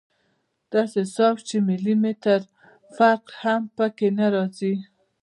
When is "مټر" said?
2.03-2.39